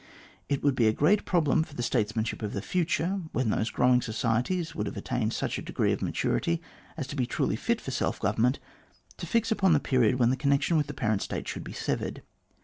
It 0.49 0.63
would 0.63 0.73
be 0.73 0.87
a 0.87 0.93
great 0.93 1.25
problem 1.25 1.61
for 1.61 1.75
the 1.75 1.83
statesmanship 1.83 2.41
of 2.41 2.53
the 2.53 2.61
future, 2.63 3.21
when 3.33 3.51
those 3.51 3.69
growing 3.69 4.01
societies 4.01 4.73
would 4.73 4.87
have 4.87 4.97
attained 4.97 5.29
to 5.33 5.37
such 5.37 5.59
a 5.59 5.61
degree 5.61 5.91
of 5.91 6.01
maturity 6.01 6.59
as 6.97 7.05
to 7.05 7.15
be 7.15 7.27
truly 7.27 7.55
fit 7.55 7.79
for 7.79 7.91
self 7.91 8.19
government, 8.19 8.57
to 9.17 9.27
fix 9.27 9.51
upon 9.51 9.73
the 9.73 9.79
period 9.79 10.17
when 10.17 10.31
the 10.31 10.35
connection 10.37 10.75
with 10.75 10.87
the 10.87 10.95
parent 10.95 11.21
State 11.21 11.47
should 11.47 11.63
be 11.63 11.71
severed. 11.71 12.23